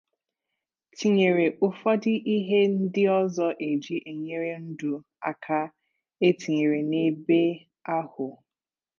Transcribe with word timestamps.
tinyéré 0.97 1.45
ụfọdụ 1.65 2.11
ihe 2.35 2.59
ndị 2.77 3.03
ọzọ 3.19 3.47
e 3.67 3.67
ji 3.83 3.95
enyere 4.11 4.51
ndụ 4.67 4.91
aka 5.29 5.59
e 6.27 6.29
tinyere 6.39 6.79
n'ebe 6.89 7.39
ahụ. 7.97 8.25